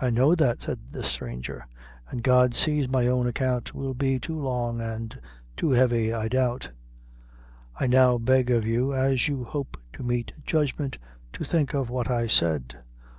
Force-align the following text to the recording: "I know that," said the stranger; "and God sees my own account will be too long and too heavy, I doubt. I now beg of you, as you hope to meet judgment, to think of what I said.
"I 0.00 0.08
know 0.08 0.34
that," 0.36 0.62
said 0.62 0.78
the 0.92 1.04
stranger; 1.04 1.66
"and 2.08 2.22
God 2.22 2.54
sees 2.54 2.88
my 2.88 3.06
own 3.06 3.26
account 3.26 3.74
will 3.74 3.92
be 3.92 4.18
too 4.18 4.38
long 4.38 4.80
and 4.80 5.20
too 5.54 5.72
heavy, 5.72 6.14
I 6.14 6.28
doubt. 6.28 6.70
I 7.78 7.86
now 7.86 8.16
beg 8.16 8.50
of 8.50 8.66
you, 8.66 8.94
as 8.94 9.28
you 9.28 9.44
hope 9.44 9.76
to 9.92 10.02
meet 10.02 10.32
judgment, 10.46 10.96
to 11.34 11.44
think 11.44 11.74
of 11.74 11.90
what 11.90 12.10
I 12.10 12.26
said. 12.26 12.76